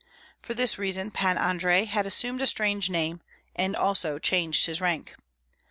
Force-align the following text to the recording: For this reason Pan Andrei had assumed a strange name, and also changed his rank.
For 0.41 0.55
this 0.55 0.79
reason 0.79 1.11
Pan 1.11 1.37
Andrei 1.37 1.85
had 1.85 2.07
assumed 2.07 2.41
a 2.41 2.47
strange 2.47 2.89
name, 2.89 3.21
and 3.55 3.75
also 3.75 4.17
changed 4.17 4.65
his 4.65 4.81
rank. 4.81 5.13